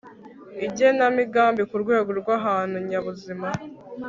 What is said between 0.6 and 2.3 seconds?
igenamigambi ku rwego rw